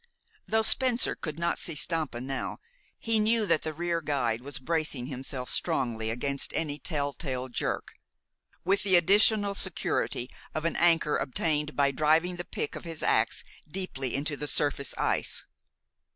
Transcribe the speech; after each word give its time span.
Though 0.47 0.63
Spencer 0.63 1.13
could 1.13 1.37
not 1.37 1.59
see 1.59 1.75
Stampa 1.75 2.19
now, 2.19 2.57
he 2.97 3.19
knew 3.19 3.45
that 3.45 3.61
the 3.61 3.71
rear 3.71 4.01
guide 4.01 4.41
was 4.41 4.57
bracing 4.57 5.05
himself 5.05 5.47
strongly 5.47 6.09
against 6.09 6.55
any 6.55 6.79
tell 6.79 7.13
tale 7.13 7.49
jerk, 7.49 7.93
with 8.65 8.81
the 8.81 8.95
additional 8.95 9.53
security 9.53 10.27
of 10.55 10.65
an 10.65 10.75
anchor 10.75 11.17
obtained 11.17 11.75
by 11.75 11.91
driving 11.91 12.37
the 12.37 12.43
pick 12.45 12.75
of 12.75 12.83
his 12.83 13.03
ax 13.03 13.43
deeply 13.69 14.15
into 14.15 14.35
the 14.35 14.47
surface 14.47 14.95
ice. 14.97 15.45